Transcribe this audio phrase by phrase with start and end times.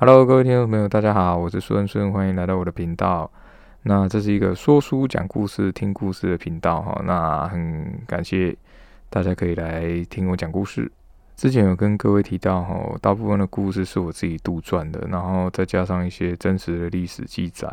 [0.00, 3.28] Hello，各位听众朋友，大家好，我是苏恩顺，欢迎来到我的频道。
[3.82, 7.02] 那这是一个说书、讲故事、听故事的频道哈。
[7.04, 8.56] 那很感谢
[9.10, 10.88] 大家可以来听我讲故事。
[11.34, 17.68] 之前有跟各位提到哈，大部分的故事是我自己杜撰的，然后再加上一些真实的历史记载。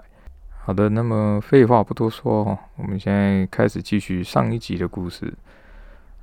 [0.64, 5.32] 好的，那么废话不多说哈，我们现在开始继续上一集的故事。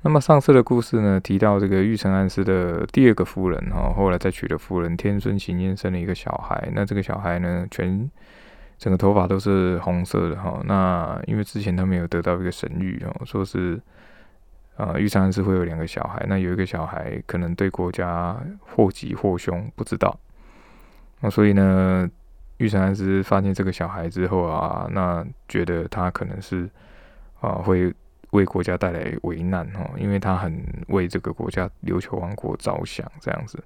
[0.05, 6.69] 那么上次的故事呢，提到这个玉成安师的第二个夫人哈，后来再娶了夫人，天孙行燕生了一个小孩。
[6.73, 8.11] 那这个小孩呢，全
[8.77, 10.61] 整个头发都是红色的哈。
[10.65, 13.81] 那因为之前他没有得到一个神谕哦，说是
[14.75, 20.19] 啊玉成安氏会有两个小孩，那有一个小孩可能对国家或吉或凶，不知道。
[21.21, 22.09] 那所以呢，
[22.57, 26.69] 玉成安师发现这个小孩之后啊，那觉得他可能是
[27.39, 27.93] 啊会。
[28.33, 33.63] 为国家带来危难哦，因为他很为这个国家琉球王国着想，这样子，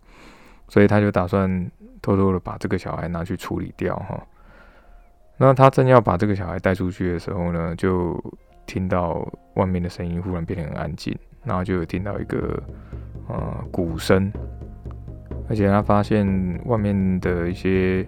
[0.67, 1.71] 所以他就打算
[2.01, 4.21] 偷偷的把这个小孩拿去处理掉哈。
[5.37, 8.21] 那他正要把这个小孩带出去的时候呢，就
[8.65, 12.61] 听到外面的声音忽然变得很安静，然后就有听到一个
[13.29, 14.29] 呃鼓声，
[15.47, 16.27] 而且他发现
[16.65, 18.05] 外面的一些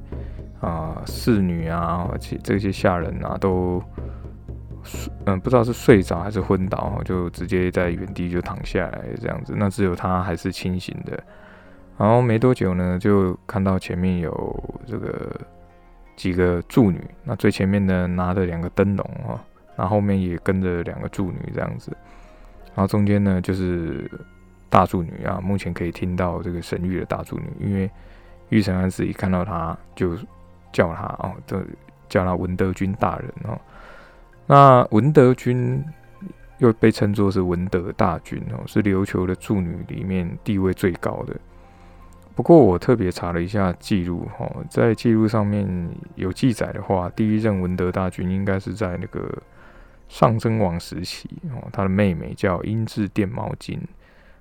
[0.60, 3.82] 啊侍女啊，而且这些下人啊都。
[5.26, 9.54] 嗯，不知道是睡着还是昏倒，就直接在原地就躺下来这样子。
[9.56, 11.22] 那只有他还是清醒的。
[11.98, 15.32] 然后没多久呢，就看到前面有这个
[16.16, 19.40] 几个助女，那最前面呢拿着两个灯笼哈，
[19.76, 21.92] 那后面也跟着两个助女这样子。
[22.74, 24.10] 然后中间呢就是
[24.70, 27.92] 大助女啊，目前可以听到这个神谕的大助女，因为
[28.48, 30.16] 玉成安子一看到他就
[30.72, 31.62] 叫他哦，这
[32.08, 33.60] 叫他文德君大人哦。
[34.52, 35.80] 那文德君
[36.58, 41.36] 又被称作是文德大军哦，是琉球的助女里面地位最高的。
[42.34, 49.32] 不过我特别查了一下记录哈，在记录上面有记载的话，第一任文德大军应该是在那个
[50.08, 53.78] 上征王时期哦，他的妹妹叫英治电毛巾，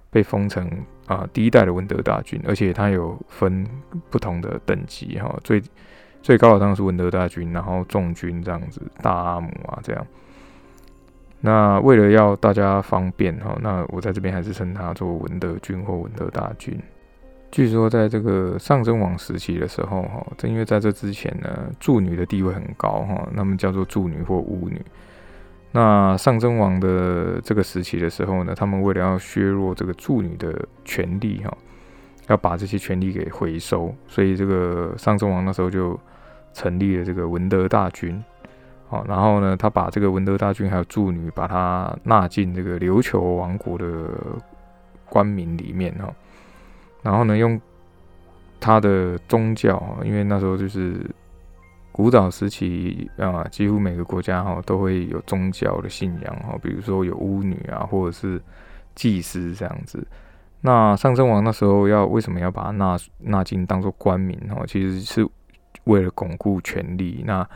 [0.08, 0.66] 被封成
[1.06, 3.68] 啊第一代的文德大军，而且他有分
[4.08, 5.62] 不同的等级哈，最。
[6.22, 10.06] 最高的当然是文德大军，然后重军这样子，大阿姆啊这样。
[11.40, 16.76] 那为了要大家方便哈，那我在这边还是称他做文德军或文德大军。
[17.50, 24.84] 据说在这个上征王时期的时候哈，正因为在这之前呢，助女的地位很高哈，那么叫做助女或巫女。
[25.70, 31.56] 那上征王的这个时期的时候呢，他们为了要削弱这个助女的权利哈。
[32.28, 35.98] 要把这些权利给回收，所以这个上中王那时候就
[36.52, 38.22] 成立了这个文德大军，
[38.86, 43.86] 好，然后呢，他把这个文德大军还有助女，把他纳进这个琉球王国的
[45.08, 46.12] 官民里面哈，
[47.02, 47.58] 然后呢，用
[48.60, 51.00] 他的宗教，因为那时候就是
[51.90, 58.38] 古早时期啊，几乎每个国家哈都会有宗教的信仰哈，比如说有巫女啊，或者是
[58.94, 60.06] 祭司这样子。
[60.60, 64.64] 那上圣王那时候要为什么要把纳纳进当做官民哦？
[64.66, 65.24] 其实是
[65.84, 67.22] 为了巩固权力。
[67.24, 67.48] 那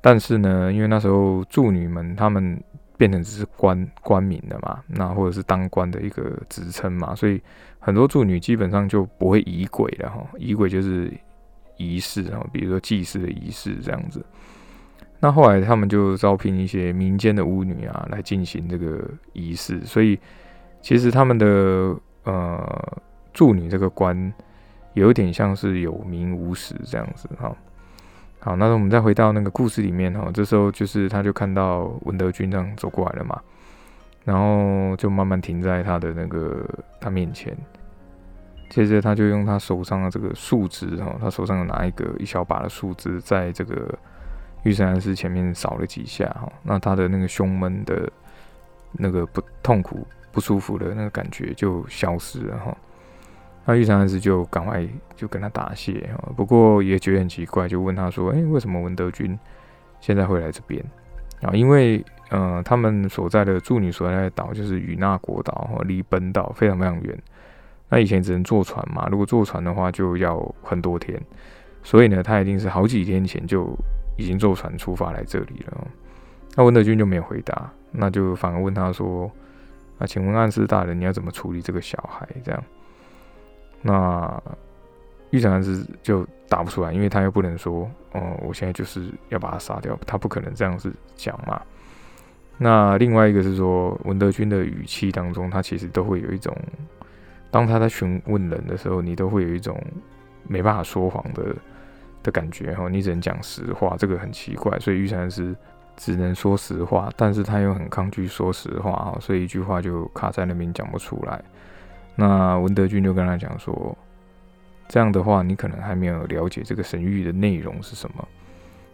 [0.00, 2.58] 但是呢，因为那时候助女们他们
[2.96, 7.38] 变成只是官官民了嘛，那或者是当官的一个职称嘛，所以
[7.78, 10.26] 很多助女基本上就不会仪轨了哈。
[10.38, 11.12] 仪轨就是
[11.76, 14.24] 仪式啊，比如说祭祀的仪式这样子。
[15.20, 20.18] 那后来他们就招聘一些民间的巫女啊来进行这个仪式，所以。
[20.80, 22.98] 其实他们的呃
[23.32, 24.32] 助女这个官，
[24.94, 27.54] 有点像是有名无实这样子哈。
[28.40, 33.38] 好，那我们再回到那个故事里面哈，这时候就是他就看到文德军这样走过来了嘛，
[34.24, 36.66] 然后就慢慢停在他的那个
[36.98, 37.54] 他面前，
[38.70, 43.94] 接着他就用他手上的这个树枝哈，他手上拿一个一小把的树枝，在这个
[44.62, 48.10] 玉山安师前面扫了几下哈，那他的那个胸闷的
[48.92, 50.06] 那个不痛苦。
[50.32, 52.76] 不舒服的那个感觉就消失了哈，
[53.64, 54.86] 那玉成安师就赶快
[55.16, 59.38] 就跟他答谢哈，不过也觉得很奇怪，就问他说：“哎，为什么文德军
[60.00, 60.80] 现在会来这边？”
[61.42, 67.18] 啊，因为呃，他们所在的驻女所在的岛就是与那国岛，离本岛非常非常远。
[67.88, 71.20] 那以前只能坐船嘛，如果坐船的话就要很多天，
[71.82, 73.76] 所以呢，他一定是好几天前就
[74.16, 75.86] 已经坐船出发来这里了。
[76.54, 79.30] 那文德军就没有回答，那就反而问他说。
[80.00, 82.26] 那请问暗示大人，你要怎么处理这个小孩？
[82.42, 82.64] 这样，
[83.82, 84.42] 那
[85.28, 91.60] 玉成暗示就答不出来，因为他又不能说，哦，我现在就是要把他杀掉，他不可能这样子讲嘛。
[92.56, 96.56] 那另外一个是说，文德军的语气当中，他其实都会有一种，
[97.50, 99.78] 当他在询问人的时候，你都会有一种
[100.48, 101.54] 没办法说谎的
[102.22, 105.54] 的感觉哈，你只能讲实话，这个很奇怪，所以玉成是
[106.00, 111.44] 只能说实话，但是他又很抗拒说实话哈，所以一句话就卡在那边讲不出来。
[112.16, 113.94] 那文德军就跟他讲说，
[114.88, 118.26] 这样的话你可能还没有了解这个神谕的内容是什么。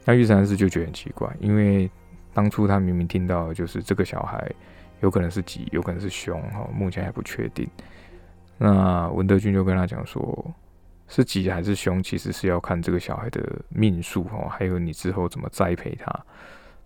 [0.05, 1.89] 那玉山是就觉得很奇怪，因为
[2.35, 4.45] 当初他明明听到就是这个小孩
[4.99, 7.69] 有可能是吉，有可能是凶哈，目前还不确定。
[8.59, 10.53] 那文德军就跟他讲说，
[11.07, 16.13] 是吉还是凶，其实是要看这个小孩的命数哈，还有你之后怎么栽培他。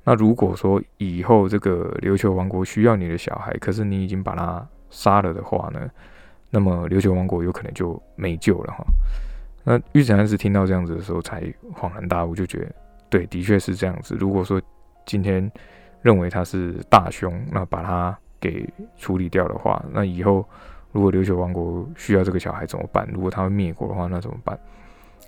[0.04, 5.88] 那如果说以后这个琉球王国需要你的小孩，可是你已经把他杀了的话呢，
[6.50, 8.84] 那么琉球王国有可能就没救了哈。
[9.64, 11.42] 那玉成安是听到这样子的时候才
[11.74, 12.72] 恍然大悟，就觉得
[13.08, 14.16] 对，的确是这样子。
[14.18, 14.60] 如果说
[15.04, 15.50] 今天
[16.02, 20.44] 认为他是大凶，那把他给处理掉的话，那以后。
[20.92, 23.08] 如果琉球王国需要这个小孩怎么办？
[23.12, 24.58] 如果他会灭国的话，那怎么办？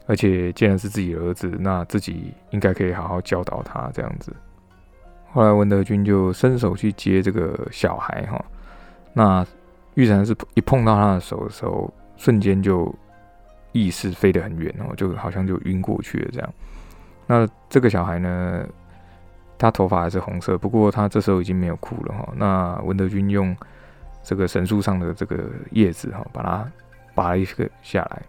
[0.08, 4.34] 而且既然是自己的儿子，那自己应该可以好好教导他这样子。
[5.32, 8.44] 后来文德军就伸手去接这个小孩哈，
[9.12, 9.46] 那
[9.94, 12.94] 玉成是一碰到他的手的时候，瞬间就
[13.72, 16.52] 意识飞得很远哦，就好像就晕过去了这样。
[17.26, 18.64] 那这个小孩呢，
[19.58, 22.28] 他头发还是红色，不过他这时候已经没有哭了哈。
[22.36, 23.56] 那文德军用。
[24.24, 26.64] 这个神树上的这个叶子哈，把它
[27.12, 28.22] 拔了一个下来，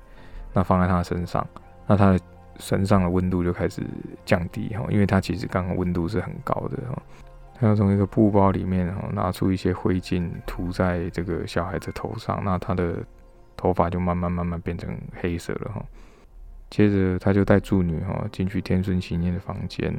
[0.52, 1.48] 那放在他身上，
[1.86, 2.20] 那他的
[2.60, 3.82] 身上的温度就开始
[4.26, 7.02] 降低哈，因为他其实刚刚温度是很高的哈。
[7.56, 12.96] 他要从一个布包里面哈拿出一些灰烬涂在这个小孩子头上，那他的
[13.56, 15.86] 头发就慢慢慢慢变成黑色了哈。
[16.70, 19.94] 接着他就带助女哈进去天孙行念的房间，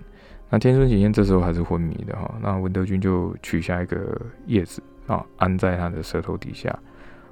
[0.50, 4.82] 那天孙行念这时候还是昏迷的哈，那文德军就取下一个叶子。
[5.06, 6.70] 啊，安在他的舌头底下，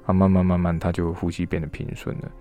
[0.05, 2.31] 啊，慢慢慢慢，他就呼吸变得平顺了。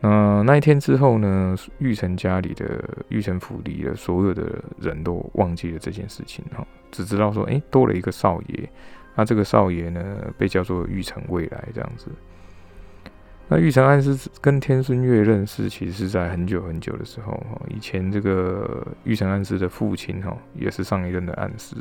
[0.00, 8.70] 那那一天之后呢，玉成家里的玉成府里的所有的人都忘记了这件事情哈，只知道说，哎，多了一个少爷。
[9.16, 10.00] 那这个少爷呢，
[10.38, 12.06] 被叫做玉成未来这样子。
[13.48, 17.60] 那玉成暗是跟天孙月认识，其实是在很久很久的时候哈。
[17.68, 21.76] 以前这个玉成暗司的父亲哈，也是上一任的暗司。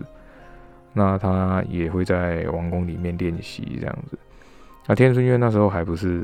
[0.93, 4.17] 那他也会在王宫里面练习这样子。
[4.87, 6.23] 那天孙月那时候还不是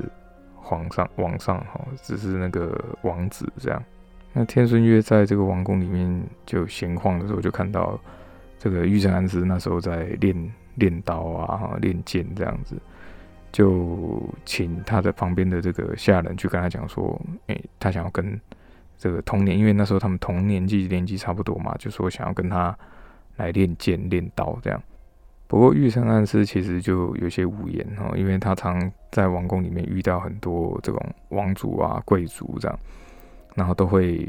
[0.64, 3.84] 皇上，王上哈，只是那个王子这样。
[4.32, 8.00] 那天孙月在这个王宫里面就闲晃的时候，就看到
[8.58, 12.76] 这个玉成安师那时候在练练刀啊，练剑这样子，
[13.52, 18.40] 就请他的旁边的这个下人去跟他讲说，诶，他想要跟
[18.98, 22.76] 这个同年，因为那时候他们同年纪年纪差不多嘛，就说想要跟他。
[23.38, 24.80] 来练剑、练刀这样。
[25.54, 32.80] 不过玉成暗师其实就有些无言哈，因为他常在王宫里面遇到很多这种王族啊、贵族这样，
[33.54, 34.28] 然后都会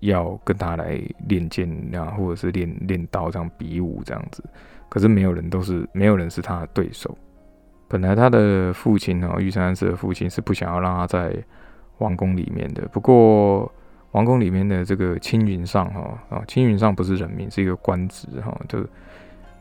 [0.00, 4.42] 要跟他来练剑啊，或者是练练刀这样比武这样子。
[4.88, 7.16] 可是没有人都是没有人是他的对手。
[7.86, 11.32] 本来他的父亲哈，玉成暗师的父亲是不想要让他在
[11.98, 12.82] 王宫里面的。
[12.88, 13.72] 不过
[14.10, 18.84] 王宫里面的这个青云上哈啊，青云上不是人名，是一个官职哈，就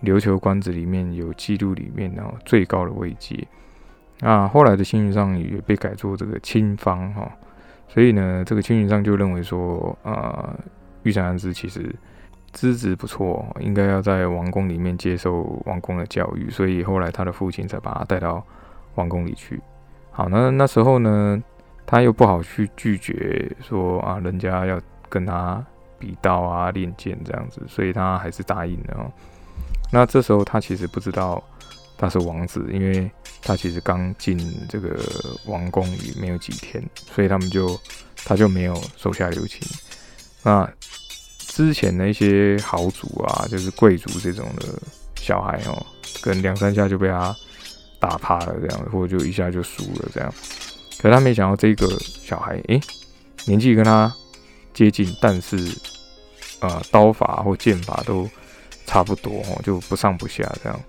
[0.03, 3.47] 琉球官职里面有记录里面然后最高的位阶。
[4.19, 7.31] 那后来的青云上也被改做这个青方哈，
[7.87, 10.55] 所以呢，这个青云上就认为说啊，
[11.03, 11.93] 玉山安之其实
[12.51, 18.45] 资质不错，应该要在王宫里面接受王宫的教育，所以后来他的父亲才把他带到
[18.95, 19.59] 王宫里去。
[20.11, 21.41] 好，那那时候呢？
[21.85, 25.61] 他又不好去拒绝说啊，人家要跟他
[25.99, 29.11] 比刀啊、练剑这样子，所以他还是答应了。
[29.93, 31.41] 那这时候他其实不知道
[31.95, 33.09] 他是王子，因为
[33.43, 34.35] 他其实刚进
[34.67, 34.99] 这个
[35.45, 36.83] 王宫里没有几天，
[37.13, 37.79] 所以他们就
[38.25, 39.61] 他就没有手下留情。
[40.41, 40.67] 那
[41.37, 44.65] 之前的一些豪族啊，就是贵族这种的
[45.15, 45.85] 小孩哦，
[46.23, 47.33] 跟两三下就被他
[47.99, 50.33] 打趴了这样，或者就一下就输了这样。
[50.99, 52.81] 可他没想到这个小孩，诶，
[53.45, 54.11] 年纪跟他
[54.73, 55.55] 接近，但是，
[56.61, 58.27] 呃，刀法或剑法都
[58.85, 60.79] 差不多哦，就不上不下这样。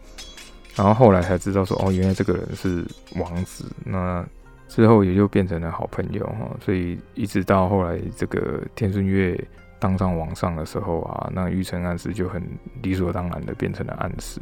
[0.76, 2.84] 然后后来才知道说，哦，原来这个人是
[3.16, 3.64] 王子。
[3.84, 4.24] 那
[4.68, 6.50] 之后也就变成了好朋友哈。
[6.60, 9.38] 所以一直到后来这个天顺月
[9.78, 12.42] 当上王上的时候啊，那玉成暗示就很
[12.82, 14.40] 理所当然的变成了暗示。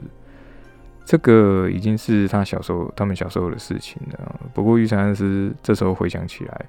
[1.05, 4.41] 这个已经是他小时候，他们小时候的事情了。
[4.55, 6.65] 不过玉成安师这时候回想起来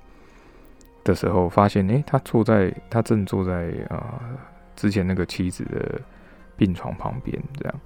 [1.04, 4.20] 的时候，发现，诶，他坐在，他正坐在啊
[4.76, 6.02] 之前那个妻子的
[6.58, 7.80] 病床旁边，这样。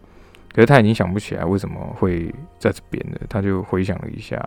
[0.54, 3.22] 可是他已经想不起来为什么会在这边了。
[3.30, 4.44] 他就回想了一下，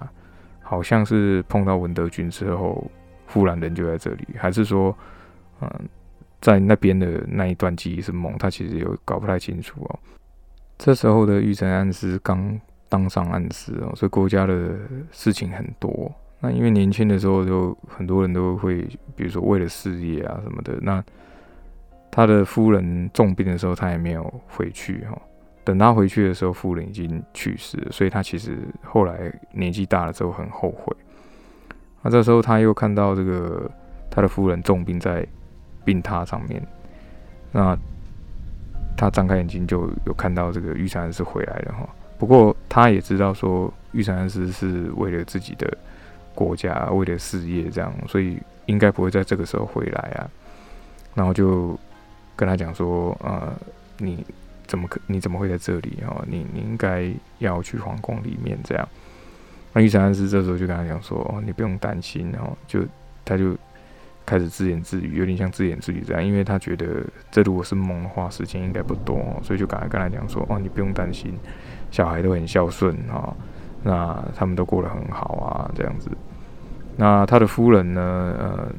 [0.61, 2.91] 好像是碰到文德军之后
[3.27, 4.97] 忽然人就在这里，还是说，
[5.61, 5.71] 嗯，
[6.41, 8.37] 在那边的那一段记忆是梦？
[8.39, 9.99] 他其实有搞不太清楚哦。
[10.79, 12.59] 这时候的玉成安师刚
[12.89, 14.77] 当上安师哦，所以国家的
[15.13, 16.11] 事情很多。
[16.41, 18.83] 那因为年轻的时候就很多人都会，
[19.15, 20.79] 比如说为了事业啊什么的。
[20.81, 21.05] 那
[22.11, 25.17] 他的夫人重病的时候，他也没有回去哈。
[25.63, 30.97] 等他回去的时候，夫人已经去世了，所以他其实后来年纪大了之后很后悔。
[32.03, 33.71] 那这时候他又看到这个
[34.11, 35.25] 他的夫人重病在
[35.85, 36.67] 病榻上面，
[37.53, 37.79] 那
[38.97, 41.89] 他张开眼睛就有看到这个玉山师回来了哈。
[42.19, 45.77] 不过他也知道说玉山师是为了自己的
[46.35, 50.29] 国家，为了事业这样，所以应该不会在这个时候回来啊。
[51.15, 51.79] 然后就
[52.41, 53.53] 跟他讲说，呃，
[53.99, 54.25] 你。
[54.71, 55.01] 怎么可？
[55.09, 55.99] 你怎么会在这里？
[56.07, 58.89] 哦，你你应该要去皇宫里面这样。
[59.73, 62.85] 那玉成安师这时候就跟他讲说：“哦，你不用担心。”然后就
[63.25, 63.59] 他就
[64.25, 71.35] 开始自言自语，有点像自言自语这样，因为他觉得这如果是梦的话，时间应该不多，所以就赶快跟他讲说：“哦，你不用担心，
[71.91, 73.35] 小孩都很孝顺啊，
[73.83, 76.09] 那他们都过得很好啊，这样子。”
[76.97, 78.37] 那他的夫人呢？
[78.39, 78.73] 呃，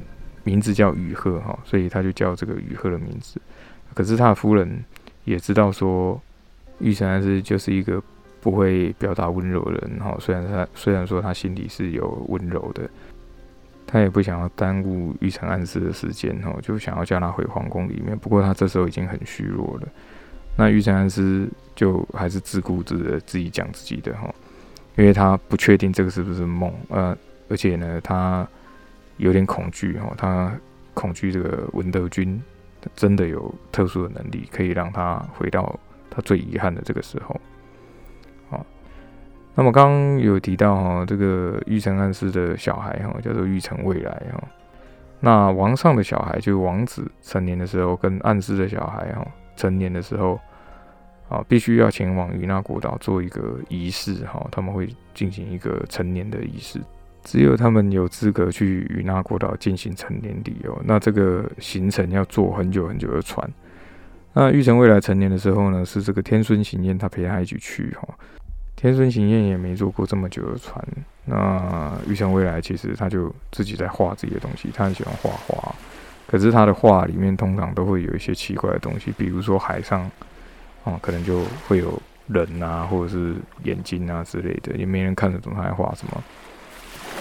[0.46, 3.42] 名字叫雨鹤哈，所以他就叫这个雨鹤的名字。
[3.94, 4.84] 可是他的夫人。
[5.24, 6.20] 也知道说，
[6.80, 8.02] 玉成安师就是一个
[8.42, 10.18] 不会表达温柔的人哈。
[10.20, 12.90] 虽然他虽然说他心里是有温柔的，
[13.86, 18.18] 他也不想要耽误玉成安师的时间哈，就想要叫他回皇宫里面。
[18.18, 19.88] 不过他这时候已经很虚弱了。
[20.58, 24.34] 那玉成安师就还是自顾自的自己讲自己的哈，
[24.98, 27.16] 因为他不确定这个是不是梦，呃，
[27.48, 28.46] 而且呢，他
[29.18, 30.52] 有点恐惧哈，他
[30.96, 32.42] 恐惧这个文德军。
[32.96, 37.40] 真的有特殊的能力，可以让他回到他最遗憾的这个时候。
[38.50, 38.66] 好，
[39.56, 44.44] 那么刚刚有提到哈，这个玉成安师的小孩哈，叫做玉成未来哈。
[45.20, 50.40] 那王上的小孩就是王子成年的时候，跟暗师的小孩哈成年的时候
[51.30, 56.82] 啊，必须要前往与那国岛做一个仪式哈，他们会进行一个成年的仪式。
[57.24, 60.82] 只有他们有资格去与那国岛进行成年礼哦。
[60.86, 63.50] 那这个行程要坐很久很久的船。
[64.34, 68.08] 那玉成未来成年的时候呢，是这个天孙行燕他陪他一起去哈。
[68.76, 70.84] 天孙行燕也没坐过这么久的船。
[71.26, 75.76] 那玉成未来其实他就自己在画自己的东西，他很喜欢画画。
[76.28, 80.10] 可是他的画里面通常都会有一些奇怪的东西，比如说海上
[80.86, 83.36] 啊，可能就会有人啊，或者是
[83.66, 86.24] 眼睛啊之类的，也没人看得懂他在画什么。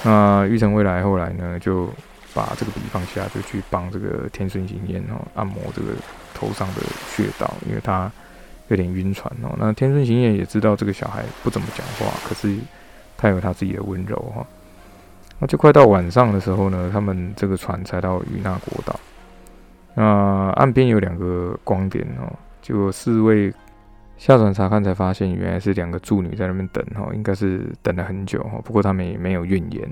[0.02, 1.88] 那玉成未来后来呢，就
[2.32, 5.92] 把这个笔放下，就去帮这个天顺行燕哦按摩这个
[6.34, 6.82] 头上的
[7.14, 8.10] 穴道，因为他
[8.68, 9.54] 有点晕船哦。
[9.58, 12.56] 那天顺行燕也知道这个小孩不怎么讲话，可是
[13.16, 14.46] 他有他自己的温柔哈。
[15.38, 18.98] 那就快到晚上的时候呢，他们这个船才到与那国岛。
[19.94, 22.32] 那岸边有两个光点哦，
[22.62, 23.52] 就四位。
[24.20, 28.60] 下船查看才发现，原来是两个助女在那边等哈，应该是等了很久哈。
[28.62, 29.88] 不过他们也没有怨言，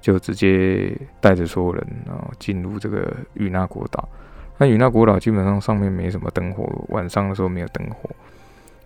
[0.00, 4.08] 就直接带着所有人然后进入这个与那国岛。
[4.56, 8.08] 那与那国岛基本上上面没什么灯火，晚上的时候没有灯火，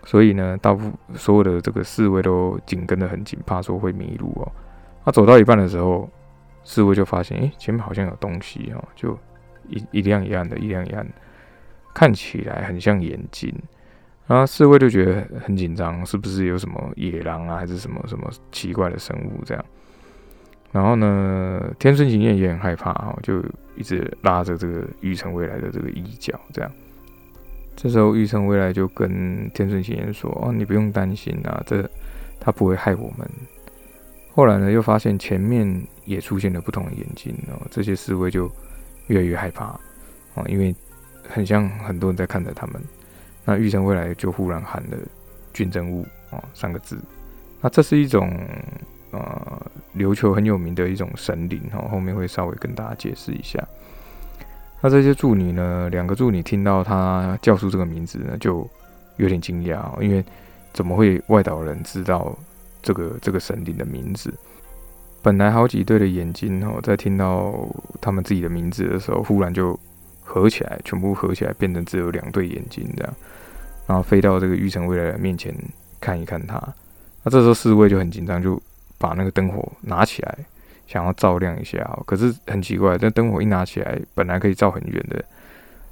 [0.05, 4.51] 所以呢，大部所有的这个侍卫都紧跟得很紧，怕说会迷路哦。
[5.05, 6.11] 他走到一半的时候，
[6.65, 9.17] 侍卫就发现，哎，前面好像有东西哦，就
[9.69, 11.07] 一一亮一暗的，一亮一暗，
[11.95, 13.55] 看起来很像眼睛。
[14.27, 19.65] 然后侍卫就觉得很紧张，是不是有什么野狼啊，还是什么什么奇怪的生物这样？
[20.71, 23.43] 然后呢，天孙行燕也很害怕哈，就
[23.77, 26.73] 一直拉着这个玉成未来的这个衣角这样。
[27.77, 31.87] 这时候玉成未来就跟天孙行燕说：“哦，你不用担心啊，这
[32.41, 33.29] 他不会害我们。”
[34.33, 38.51] 后来呢，又发现前面也出现了不同的眼睛哦，这些侍卫就
[39.09, 39.65] 越来越害怕
[40.35, 40.75] 啊，因为
[41.29, 42.83] 很像很多人在看着他们。
[43.45, 44.97] 那玉成未来就忽然喊了
[45.53, 46.97] “俊真物”啊三个字，
[47.61, 48.33] 那这是一种
[49.11, 49.63] 呃
[49.97, 53.59] 琉球很有名的一种神灵哈，后面会稍微跟大家解释一下。
[54.81, 58.69] 那这些助女呢，两个助女听到他叫出这个名字呢，就
[59.17, 60.25] 有点惊讶，因为
[60.73, 62.37] 怎么会外岛人知道
[62.81, 64.33] 这个这个神灵的名字？
[65.21, 67.55] 本来好几对的眼睛哦，在听到
[68.01, 69.77] 他们自己的名字的时候，忽然就。
[70.25, 73.15] 合起来，全部合起来，变成只有两对眼睛这样，
[73.87, 75.55] 然后飞到这个玉成未来的面前
[76.01, 76.61] 看一看他。
[77.25, 78.61] 那这时候侍卫就很紧张，就
[78.99, 80.39] 把那个灯火拿起来，
[80.87, 81.79] 想要照亮一下。
[82.07, 85.25] 可是很奇怪，这灯火一拿起来，本来可以照很远的，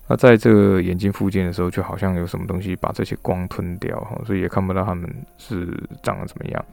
[0.09, 5.69] 那在这个眼睛附近的时候，就好像有什么东西把这些光吞掉，哈，所以也看不到他们是
[6.03, 6.65] 长得怎么样。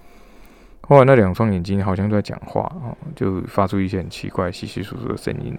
[0.82, 5.56] 后来那两双眼睛好像都在讲话啊，就发出一些很奇怪、稀稀疏疏的声音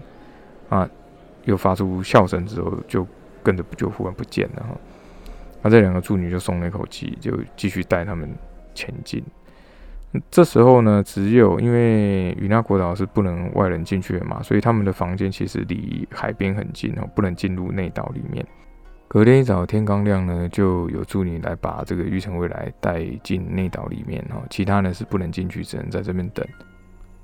[0.70, 0.88] 啊，
[1.44, 3.06] 又发出笑声之后，就
[3.42, 4.76] 跟着就忽然不见了哈。
[5.62, 8.28] 那这两个助女就松了一口气，就继续带他们
[8.74, 9.22] 前进。
[10.30, 18.44] 这时候呢，只有因为与那国岛是不能外人进去的嘛，所以他们的房间其实离海边很近哦，不能进入内岛里面。
[19.06, 26.46] 隔天一早天刚亮呢，就有助理来把这个玉成未来带进内岛里面哦，其他人是不能进去，只能在这边等。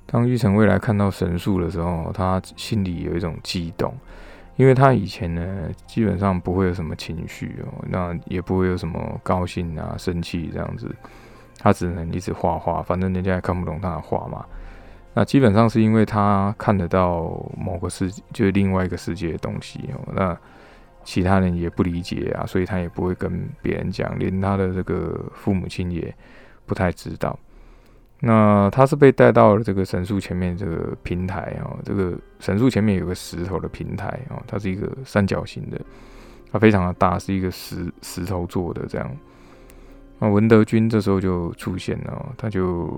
[0.05, 3.91] 当玉成未来看到神树的时候，他心里有一种激动，
[4.55, 10.93] 因为他以前呢基本上不会有什么情绪哦，那也不会有什么高兴啊、生气这样子。
[11.57, 14.45] 他只能一直画画，反正人家也看不懂他的画嘛。
[15.13, 17.21] 那基本上是因为他看得到
[17.57, 20.13] 某个世，就是另外一个世界的东西哦。
[20.13, 20.37] 那
[21.03, 26.13] 其他人也不理解啊，所以他也不会跟别人讲，连他的这个父母亲也
[26.65, 27.39] 不太知道。
[28.21, 35.79] 那他是被带到了这个神树前面这个平台哦，这个神树前面有个石头的平台哦，它是一个三角形的，
[36.51, 39.17] 它非常的大，是一个石石头做的这样。
[40.17, 42.89] 那文德军这时候就出现了，他就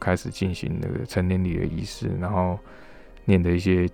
[0.00, 2.58] 开始进行那个成年礼的仪式，然后
[3.26, 3.86] 念的一些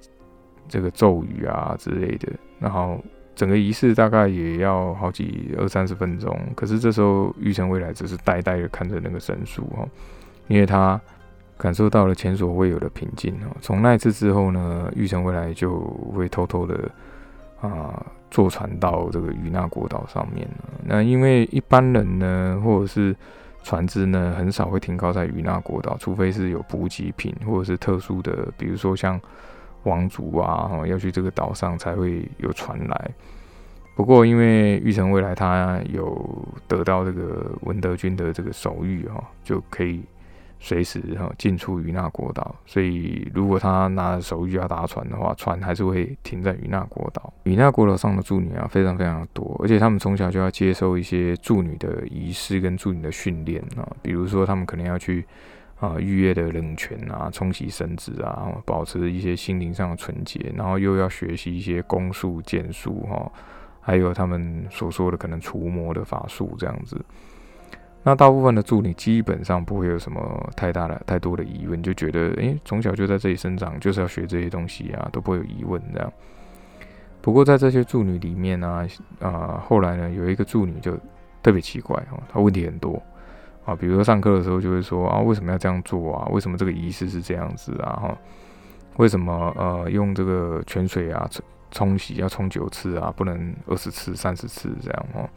[0.68, 3.02] 这个咒语啊之类的，然后
[3.34, 6.38] 整个仪式大概也要好几二三十分钟。
[6.54, 9.84] 可是这时候玉成未来只是呆呆的看着那个神树哈，
[10.48, 11.00] 因为他
[11.56, 13.56] 感受到了前所未有的平静哦。
[13.60, 15.78] 从那次之后呢，玉成未来就
[16.14, 16.90] 会偷偷的
[17.60, 18.04] 啊。
[18.30, 20.46] 坐船到这个与那国岛上面
[20.84, 23.16] 那因为一般人呢，或者是
[23.62, 29.18] 船只呢，很少会停靠在与那国岛，除非是有补给品或者是特殊的，比如说像
[29.84, 33.10] 王族啊，要去这个岛上才会有船来。
[33.96, 40.02] 不过因为玉成未来他有得到这个文德军的这个手谕哦，就可以。
[40.60, 47.32] 随时哈进出与那国岛，所以如果他拿着手谕要搭船的话，船还是会停在于那国岛。
[47.44, 55.24] 于那国岛上的住女啊，非常非常多，而且他们从小就要接受一些住女的仪式跟住女的训练啊，比如说他们可能要去
[55.78, 63.30] 啊浴月的冷泉啊，冲洗身子啊，保持一些心灵上的纯洁，然后又要学习一些弓术剑术哈，
[63.80, 67.00] 还有他们所说的可能除魔的法术这样子。
[68.04, 76.12] 那大部分的助理基本上不会有什么太大的、太多的疑问，就觉得，诶，从小就在这里生长，就是要学这些东西啊，都不会有疑问这样。
[77.20, 78.86] 不过在这些助女里面呢，
[79.20, 80.96] 啊，后来呢，有一个助女就
[81.42, 83.02] 特别奇怪哦，她问题很多
[83.66, 86.28] 啊，比如说上课的时候就会说啊，为什么要这样做啊？
[86.30, 87.92] 为什么这个仪式是这样子啊？
[88.00, 88.18] 哈，
[88.96, 95.28] 为什么呃用这个泉水啊冲冲洗要冲九次啊，不能二十次、三十次这样哦？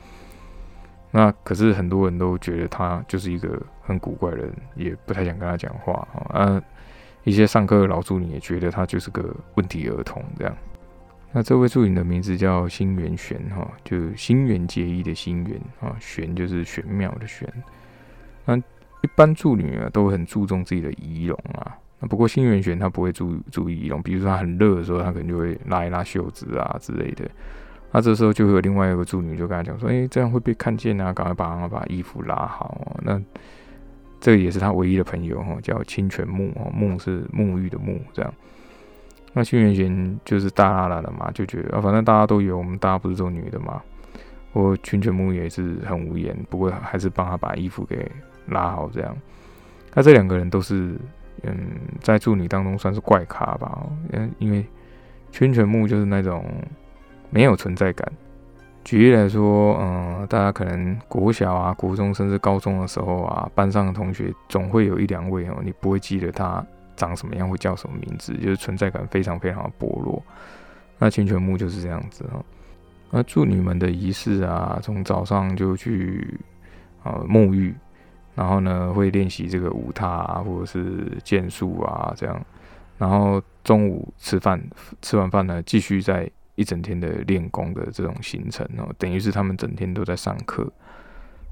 [1.11, 6.61] 那可是很多人都觉得他就是一个很古怪的人，也不太想跟他讲话啊。
[7.23, 10.57] 一些上课的老助理也觉得他就是个问题儿童这样。
[11.31, 17.47] 那这位助理的名字叫心元玄哈，就心元结义的心元啊，玄就是玄妙的玄。
[18.43, 27.29] 那一般助理啊都很注重自己的仪容啊，那不过心元玄他不会注注意仪容，比如说他很热的时候，他可能就会拉一拉袖子啊之类的。
[27.93, 33.21] 那这时候就会有另外一个助理就跟他讲说：“哎，这样会被看见啊，赶快把把衣服拉好。”那
[34.21, 38.33] 这也是他唯一的朋友哈，叫清泉木哦，木是沐浴的沐这样。
[39.33, 43.81] 那清源玄就是大拉拉的嘛，就觉得啊，反正大家都有，我们大家不是做女的嘛。
[44.53, 48.09] 我清泉木也是很无言，不过还是帮他把衣服给
[48.47, 49.13] 拉好这样。
[49.93, 50.95] 那这两个人都是
[51.43, 51.53] 嗯，
[51.99, 54.65] 在助理当中算是怪咖吧，嗯，因为
[55.31, 56.45] 清泉木就是那种。
[57.31, 58.11] 没有存在感。
[58.83, 66.65] 举例来说，嗯，大家可能国小啊、国中甚至高中的时候啊，班上的同学总会有一两位哦，你不会记得他
[66.95, 70.21] 长什么样，会叫什么名字，就是存在感非常非常的薄弱。
[70.97, 72.43] 那清泉木就是这样子哦。
[73.11, 76.39] 那祝女们的仪式啊，从早上就去
[77.03, 77.75] 啊沐浴，
[78.33, 82.43] 然后呢会练习这个舞踏啊，或者是剑术啊这样，
[82.97, 84.59] 然后中午吃饭，
[85.03, 86.27] 吃完饭呢继续在。
[86.61, 90.71] 一整天的练功的这种行程哦，等于是他们整天都在上课。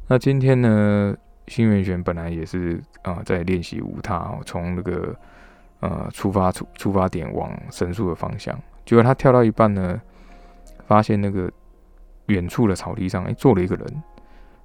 [0.07, 1.15] 那今天呢，
[1.47, 5.15] 新元玄本来也是啊在练习舞踏哦，从那个
[5.79, 9.99] 呃出发出出发点往神树的方向，结果他跳到一半呢，
[10.87, 11.51] 发现那个
[12.27, 14.03] 远处的草地上哎坐了一个人。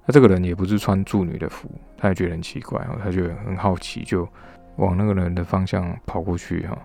[0.05, 4.27] 那这个人也不是穿助女的服，他也觉得很奇怪哦，他就很好奇，就
[4.75, 6.77] 往那个人的方向跑过去哈。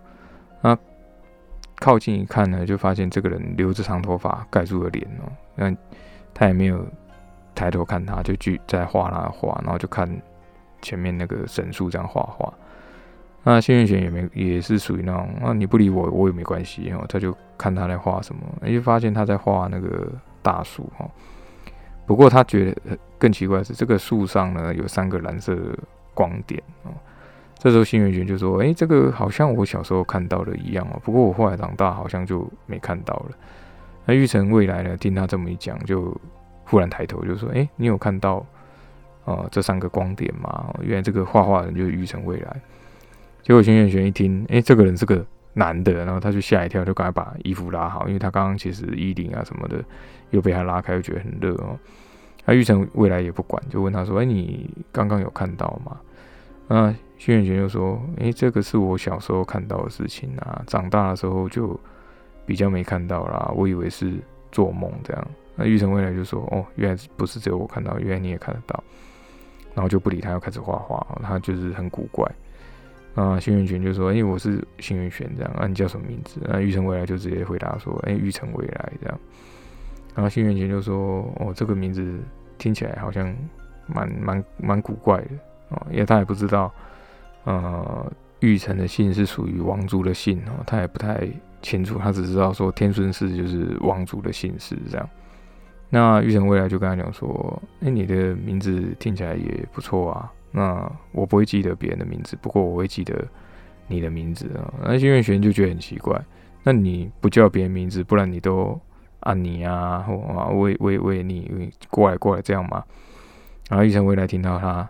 [0.63, 0.79] 那
[1.81, 5.75] 靠近一看呢，就发现这个人留着长头发盖住了脸哦，那
[6.35, 6.87] 他也没有
[7.55, 10.09] 抬头看他，就继在画那画，然后就看
[10.83, 12.53] 前面那个神树这样画画。
[13.43, 17.07] 那幸运玄也没也是属于那种啊，你不理我，我也没关系哦。
[17.09, 20.13] 他就看他在画什么，就发现他在画那个
[20.43, 21.09] 大树哈。
[22.07, 25.79] 不过他觉得更奇怪的是，这个树上呢有三个蓝色的
[26.13, 26.93] 光点哦。
[27.63, 30.99] 这时候幸运玄就说：“哎，这个好像我小时候看到的一样哦。
[31.05, 33.37] 不过我后来长大好像就没看到了。”
[34.07, 36.19] 那玉成未来呢，听他这么一讲，就
[36.65, 38.45] 忽然抬头就说：“哎，你有看到
[39.27, 40.75] 啊这三个光点吗？
[40.81, 42.61] 原来这个画画人就是玉成未来。”
[43.45, 49.85] 结果轩辕玄一听，哎，这个人是个男的，然后他就吓一跳，就赶快把衣服拉好，因为他刚刚其实衣领啊什么的
[50.31, 51.79] 又被他拉开，又觉得很热哦。
[52.47, 55.99] 那玉成未来也不管，就问他说：“哎，你刚刚有看到吗？”
[56.73, 61.79] 那轩辕玄就说：“哎，这个是我小时候看到的事情啊，长大的时候就
[62.47, 64.15] 比较没看到啦，我以为是
[64.53, 68.85] 做梦这样。”那玉成未来就说：“哦，原来不是只有我看到，原来你也看得到。”
[69.75, 72.25] 然后就不理他，要开始画画，他就是很古怪。
[73.17, 79.19] 啊，幸运玄就说：“哎，我是幸运玄，这样啊，你叫什么名字？”那玉成未来就直接回答说：“哎，玉成未来这样。”
[80.15, 82.21] 然后幸运玄就说：“哦，这个名字
[82.59, 83.37] 听起来好像
[83.89, 85.31] 蛮蛮蛮古怪的
[85.71, 86.73] 哦，因为他也不知道，
[87.45, 91.27] 呃，玉成的姓是属于王族的姓哦，他也不太
[91.63, 95.09] 清楚，他只知道说天孙氏就是王族的姓氏这样。”
[95.93, 103.27] 那玉成未来就跟他讲说：“哎，你的名字听起来也不错啊。”那我不会记得别人的名字，不过我会记得
[103.87, 104.73] 你的名字啊。
[104.85, 106.21] 那幸运玄就觉得很奇怪，
[106.63, 108.81] 那你不叫别人名字，不然你都
[109.21, 112.85] 啊你啊，或啊喂喂喂你过来过来这样吗？
[113.69, 114.89] 然后玉成未来听到他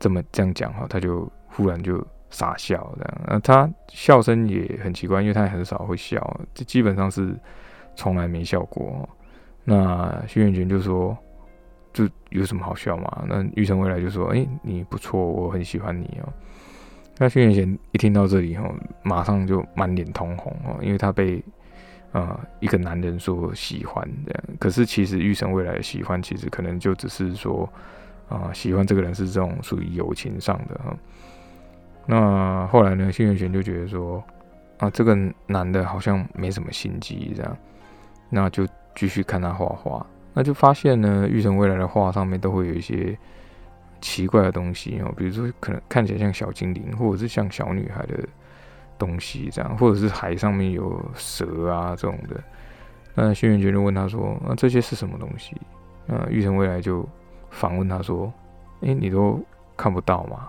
[0.00, 3.20] 这么这样讲哈，他就忽然就傻笑这样。
[3.28, 7.32] 那他笑声也很奇怪，因为他很少会笑，这基本上是
[7.94, 9.08] 从来没笑过。
[9.62, 11.16] 那幸运玄就说。
[11.92, 13.24] 就有什么好笑嘛？
[13.26, 16.32] 那玉成未来就说：“哎，你不错，我很喜欢你哦。”
[17.18, 21.42] 那轩辕贤一听到这里后，马上就满脸通红哦，因为他被
[22.12, 24.44] 呃一个男人说喜欢这样。
[24.60, 27.68] 可是其实玉成未来的喜欢，其实可能就只是说
[28.30, 30.96] 啊，喜欢这个人是这种属于友情上的哈。
[32.06, 34.24] 那后来呢，轩辕贤就觉得说
[34.78, 35.14] 啊，这个
[35.46, 37.56] 男的好像没什么心机这样，
[38.30, 40.06] 那就继续看他画画。
[40.32, 43.18] 那就发现呢，玉成未来的画上面都会有一些
[44.00, 48.16] 奇怪的东西哦，比如说可能看起来像小精灵，或者是像小女孩的
[48.96, 52.40] 东西这样，或者是海上面有蛇啊这种的。
[53.12, 55.56] 那轩辕觉就问他说：“那这些是什么东西？”
[56.06, 57.06] 那玉成未来就
[57.50, 58.32] 反问他说
[58.82, 59.38] ：“哎，你都
[59.76, 60.48] 看不到吗？”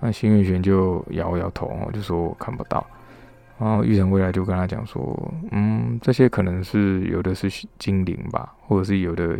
[0.00, 2.86] 那新月玄就摇摇头，就说：“看不到。”
[3.58, 9.38] 然后玉成未来就跟他讲说，嗯，这些可能是有的是精灵吧，或者是有的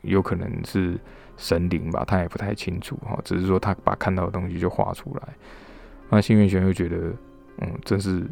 [0.00, 0.98] 有可能是
[1.36, 5.28] 神灵吧，他也不太清楚哈，只是说他把看到的东西就画出来。
[6.08, 6.96] 那幸运玄又觉得，
[7.58, 8.26] 嗯，真是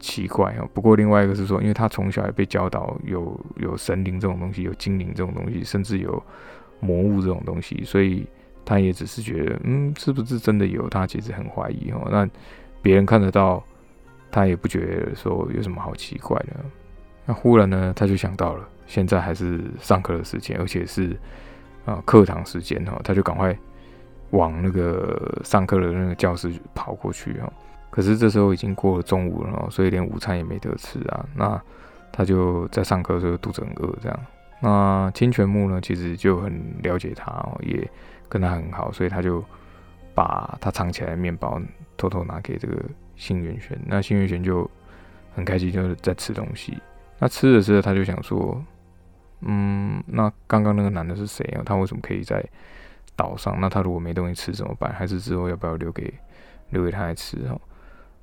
[0.00, 0.68] 奇怪哦。
[0.74, 6.20] 不过另外一个是说，因为他从小也被教导有有神灵这种东西，有精灵这种东西，甚至有
[6.82, 8.26] 魔物这种东西，所以
[8.66, 10.86] 他也只是觉得，嗯，是不是真的有？
[10.90, 12.06] 他其实很怀疑哦。
[12.10, 12.28] 那
[12.82, 13.64] 别人看得到。
[14.34, 16.56] 他也不觉得说有什么好奇怪的，
[17.26, 21.14] 那忽然呢，他就想到了，现在还是上课的时间，而且是
[21.84, 23.54] 啊课堂时间哈，他就赶快
[24.30, 27.52] 往那个上课的那个教室跑过去哦。
[27.90, 31.26] 可是这时候已经过了中午了，所以连午餐也没得吃啊。
[31.36, 31.62] 那
[32.10, 34.20] 他就在上课的时候肚子很饿，这样。
[34.62, 37.86] 那清泉木呢，其实就很了解他哦，也
[38.30, 39.44] 跟他很好，所以他就
[40.14, 41.60] 把他藏起来的面包
[41.98, 42.82] 偷偷拿给这个。
[43.14, 44.68] 幸运玄，那幸运玄就
[45.36, 46.76] 很开心，就是在吃东西。
[47.20, 48.60] 那吃着吃着，他就想说
[49.42, 51.62] ：“嗯，那刚刚那个男的是谁啊？
[51.64, 52.44] 他为什么可以在
[53.14, 53.60] 岛上？
[53.60, 54.92] 那他如果没东西吃怎么办？
[54.92, 56.12] 还是之后要不要留给
[56.70, 57.36] 留给他来吃？
[57.48, 57.60] 哦，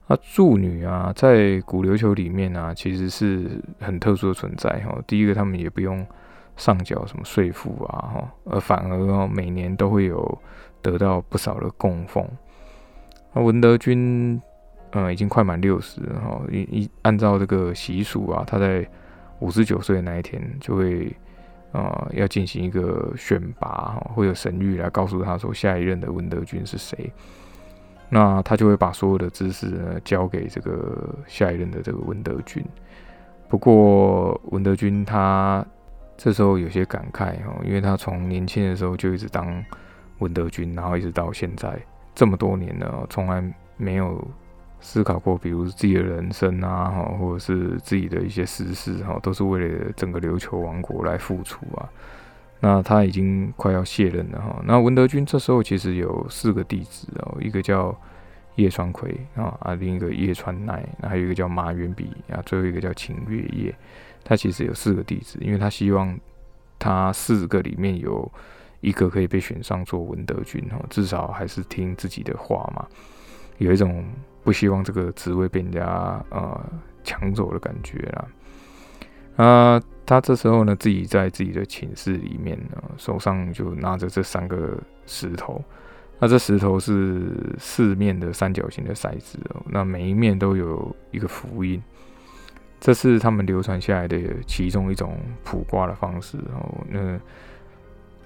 [0.08, 4.70] 那助女啊，在古琉球里面啊，其实是很特殊的存在。
[4.82, 6.06] 哈，第一个，他们也不用
[6.60, 10.40] 上缴什么税赋啊，哈，而反而哦，每年都会有
[10.84, 12.24] 得到不少的供奉。
[13.34, 14.40] 那文德君。
[14.94, 16.42] 嗯，已经快满六十哈。
[16.52, 18.84] 一一按照这个习俗啊，他在
[19.38, 21.16] 五十九岁的那一天就会
[21.72, 27.14] 啊要进行一个选拔哈，会有神谕来告诉他说下一任的文德君是谁。
[28.10, 32.66] 那他就会把所有的知识呢交给这个下一任的这个文德君。
[33.48, 35.64] 不过文德君他
[36.20, 39.64] 这时候有些感慨哈，因为他从年轻的时候就一直当
[40.18, 41.80] 文德君，然后一直到现在
[42.14, 43.42] 这么多年了，从来
[43.78, 44.22] 没有。
[44.82, 51.84] 思考过，比如自己的人生啊，哈，或者是自己的一些私事，哈，都是为了整个琉球王国来付出啊。
[52.62, 54.64] 那他已经快要卸任了哈。
[54.64, 57.94] 那文德军这时候其实有四个弟子哦，一个叫
[58.56, 63.76] 叶川奎啊啊，另一个叶川奈，那还有一个叫马元笔啊，最后一个叫秦月夜。
[64.24, 66.18] 他其实有四个弟子，因为他希望
[66.78, 68.32] 他四个里面有
[68.82, 72.88] 一个可以被选上做文德军哈，至少还是听自己的话嘛，
[73.58, 74.06] 有一种
[74.44, 76.64] 不希望这个职位被人家呃
[77.04, 78.28] 抢走的感觉啦。
[79.36, 85.64] 啊，他这时候呢，自己在自己的寝室里面呢，手上就拿着这三个石头，
[86.20, 91.82] 那这石头是四面的三角形的骰子哦，那每一面都有一个符印。
[92.80, 96.78] 这是他们流传下来的其中一种卜卦的方式然后。
[96.88, 97.20] 那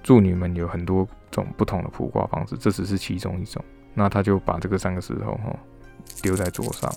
[0.02, 3.64] 祝女们有很多种不同的卜卦方式，这只是其中一种。
[3.94, 5.56] 那他就把这个三个石头哈
[6.20, 6.92] 丢在桌上，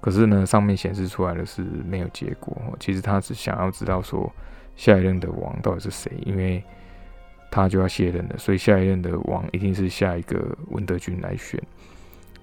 [0.00, 2.56] 可是呢，上面显示出来的是没有结果。
[2.80, 4.28] 其实他只想要知道说
[4.74, 6.60] 下一任的王到底是谁，因为
[7.48, 11.62] 他就要卸任了，所以下一任的王一定是下一个文德军来选。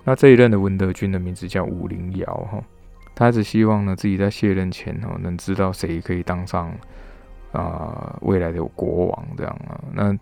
[0.05, 2.63] 那这一任的文德军的名字叫武陵瑶哈。
[3.19, 6.71] 他只希望呢，自己在卸任前哦，能知道谁可以当上
[7.51, 9.73] 啊未来的国王这样啊。
[9.91, 10.15] 那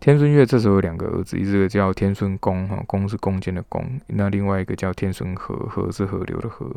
[0.00, 6.68] 天孙月这时候有两个儿子，一个叫天孙公哈，公是弓箭的弓；那另外一个叫天孙河，河是河流的河。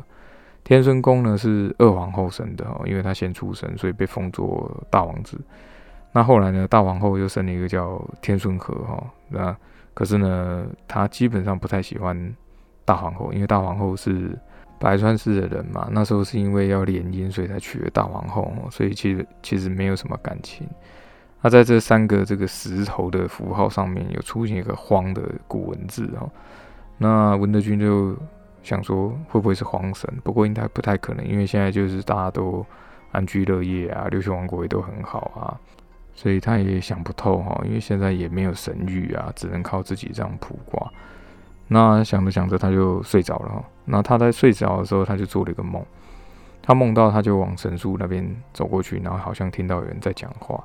[0.63, 5.41] 天孙公呢是二皇后生的哈，因为他先出生，所以被封作大王子。
[6.11, 9.03] 那后来呢，大皇后又生了一个叫天孙河哈。
[9.29, 9.57] 那
[9.95, 12.35] 可是呢，他基本上不太喜欢
[12.85, 14.37] 大皇后，因为大皇后是。
[14.79, 20.65] 白川氏的人嘛，那时候是因为要联姻，所以才娶了大皇后，所以其实其实没有什么感情。
[21.41, 26.29] 那在这三个这个石头的符号上面有出现一个“荒”的古文字哦，
[26.97, 28.15] 那文德军就
[28.61, 30.09] 想说会不会是荒神？
[30.23, 32.65] 不过应该不太可能，因为现在就是大家都
[33.11, 35.59] 安居乐业啊，六星王国也都很好啊，
[36.13, 40.91] 所以他也想不透哈，因为现在也没有神谕啊，只能靠自己这样卜卦。
[41.71, 43.63] 那想着想着，他就睡着了。
[43.85, 45.85] 那他在睡着的时候，他就做了一个梦。
[46.63, 50.63] 他梦到他就往神树那边走过去，然后好像听到有人在讲话。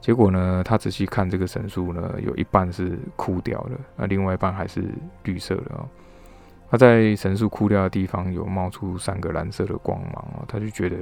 [0.00, 4.84] 结果呢，他仔细看这个神树呢，有一半是枯掉的，那另外一半还是
[5.22, 5.86] 绿色的哦。
[6.68, 10.96] 他在神树枯掉的地方有冒出三个蓝色的光芒哦，他就觉得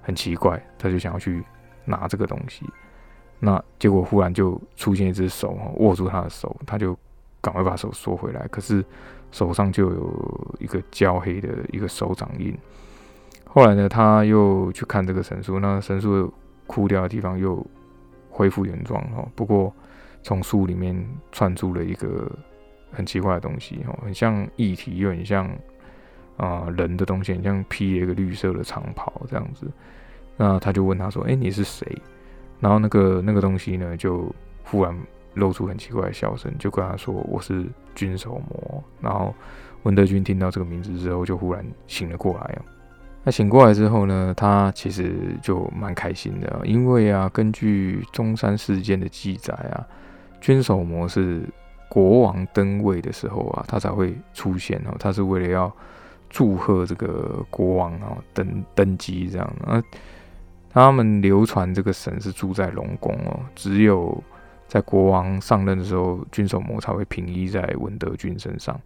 [0.00, 1.44] 很奇怪，他就想要去
[1.84, 2.64] 拿这个东西。
[3.38, 6.96] 那结果忽然就出现一只手握住他的手，他就。
[7.46, 8.84] 赶快把手缩回来，可是
[9.30, 12.52] 手上就有一个焦黑的一个手掌印。
[13.44, 16.32] 后来呢，他又去看这个神树，那神树
[16.66, 17.64] 枯掉的地方又
[18.30, 19.28] 恢复原状哦。
[19.36, 19.72] 不过
[20.24, 20.92] 从树里面
[21.30, 22.28] 窜出了一个
[22.90, 25.48] 很奇怪的东西哦，很像液体，又很像
[26.36, 29.70] 啊人的东西，很像披了一个绿色的长袍这样子。
[30.36, 31.86] 那他就问他说：“哎，你是谁？”
[32.58, 34.92] 然后那个那个东西呢，就忽然。
[35.36, 39.34] 露出很奇怪的笑声，就跟他说：“我是军守魔。”然后
[39.82, 42.62] 文德军听到这个名字之后，就忽然醒了过来哦。
[43.22, 49.86] 那醒过来之后呢，他其实就蛮开心的，因为啊，根据中山事件的记载啊，
[50.40, 51.42] 军守魔是
[51.88, 54.96] 国王登位的时候啊，他才会出现哦。
[54.98, 55.70] 他是为了要
[56.30, 59.56] 祝贺这个国王啊登登基这样。
[59.66, 59.82] 啊，
[60.70, 64.22] 他们流传这个神是住在龙宫哦，只有。
[64.66, 68.80] 在国王上任的时候，军守魔才会平移在文德军身上。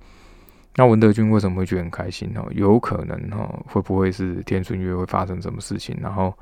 [0.76, 2.44] 那文德军为什么会觉得很开心呢？
[2.52, 5.96] 有可能哈，会不会是天孙月会发生什么事情？
[6.00, 6.32] 然后，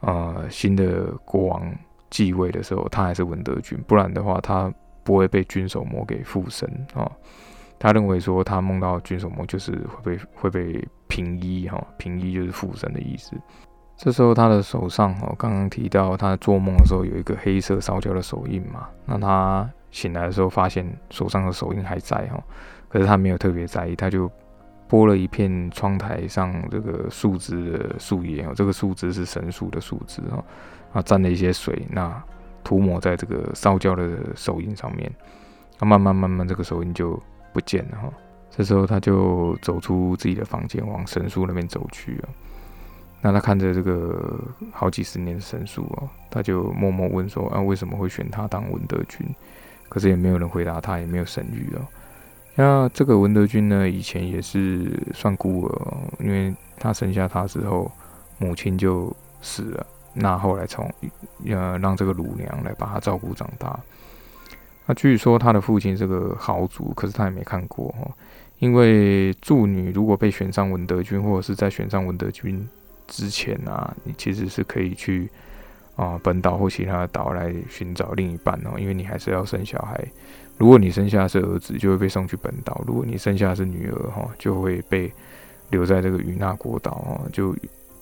[0.00, 1.74] 呃，新的国王
[2.10, 7.10] 继位的时候，他还是文德军，不然的话，他不会被军守魔给附身啊。
[7.78, 13.34] 他认为说，他梦到军守魔就是会被会被平移哈，平移就是附身的意思。
[13.96, 18.88] 这时候他的手上，哦，刚刚提到他做梦的时候有一个黑色烧焦的手印嘛。
[19.06, 22.42] 那他醒来的时候发现手上的手印还在，哈，
[22.88, 24.30] 可是他没有特别在意，他就
[24.88, 30.44] 拨了一片窗台上这个树枝的树叶，哦，这个树枝是神树的树枝，哈，
[30.92, 32.22] 啊，沾了一些水，那
[32.64, 35.10] 涂抹在这个烧焦的手印上面，
[35.78, 37.20] 那慢慢慢慢这个手印就
[37.52, 38.12] 不见了，哈。
[38.50, 42.28] 这时候他就走出自己的房间，往神树那边走去啊。
[43.26, 44.38] 那他看着这个
[44.70, 49.26] 好几十年的神树哦，他就默默问说：“啊，为什么会选他当文德君？”
[49.88, 51.80] 可是也没有人回答他，也没有神谕哦。
[52.54, 57.90] 那这个文德君呢，以前也是算孤儿，因为他生下他之后，
[58.36, 59.10] 母亲就
[59.40, 59.86] 死了。
[60.12, 60.84] 那后来从
[61.46, 63.80] 呃让这个乳娘来把他照顾长大。
[64.84, 68.12] 那据说他的父亲是个豪族，可是他也没看过哦，
[68.58, 72.68] 因为助女如果被选上文德君，或者是在选上文德君。
[73.06, 75.28] 之前啊，你其实是可以去
[75.96, 80.04] 啊本岛或其他的岛来寻找另一半哦，因为你还是要生小孩。
[80.56, 85.12] 如果你生下是儿子，就会被送去本岛；如果你生下是女儿哈，就会被
[85.70, 87.56] 留在这个与那国岛哦，就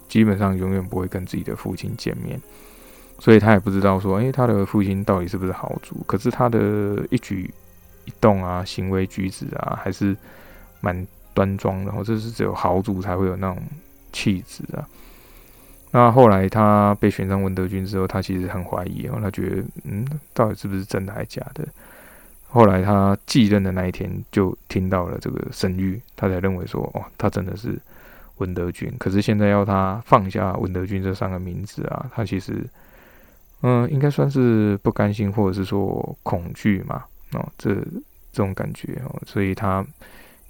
[0.07, 2.38] 基本上永远不会跟自己的父亲见面。
[3.19, 5.97] 所以他也不知道说，诶，他的父亲到底是不是豪族？
[6.07, 7.51] 可是他的一举
[8.05, 10.15] 一动啊，行为举止啊，还是
[10.81, 11.93] 蛮端庄的。
[11.93, 13.62] 哦，这是只有豪族才会有那种
[14.12, 14.87] 气质啊。
[15.90, 21.66] 那后来他被选上文德军之后，他其实很怀疑哦，他觉得，嗯，到底是不是真的还是假的？
[22.48, 27.79] 后来他继任的那一天，就听到了这个声誉，他才认为说，哦，他真的是
[28.38, 28.90] 文德军。
[28.98, 32.62] 可是现在要他放下文德军这三个名字啊，他其实，
[33.62, 39.85] 嗯，应该算是不甘心，或者是说恐惧嘛，哦，这这种感觉哦，所以他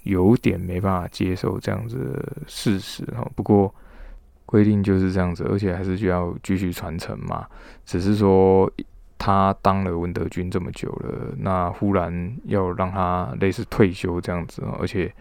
[0.03, 3.29] 有点没办法接受这样子的事实哈。
[3.35, 3.73] 不过。
[4.45, 7.47] 规定就是这样子，而且还是需要继续传承嘛。
[7.85, 8.71] 只是说
[9.17, 15.11] 他当了文德军这么久了，那忽然要让他类似退休这样子，而且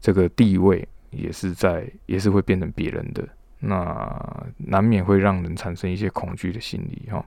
[0.00, 3.22] 这个地位也是在，也是会变成别人的，
[3.60, 7.24] 那难免会让人产生一些恐惧的心理哈。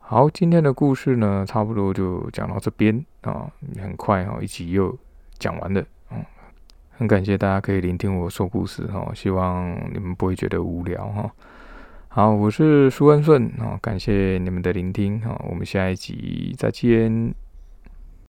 [0.00, 4.94] 好，今天的故事呢，差不多就讲到这边啊，很快哈，一集又
[5.42, 6.24] 讲完的，嗯。
[6.98, 11.32] 很感谢大家可以聆听我说故事哈，希望你们不会觉得无聊哈。
[12.08, 17.34] 好，我是苏安顺啊，感谢你们的聆听哈，我们下一集再见。